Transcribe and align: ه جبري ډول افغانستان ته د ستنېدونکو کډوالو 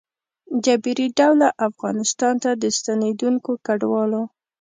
ه 0.51 0.55
جبري 0.65 1.07
ډول 1.19 1.39
افغانستان 1.67 2.33
ته 2.43 2.51
د 2.61 2.63
ستنېدونکو 2.77 3.51
کډوالو 3.65 4.23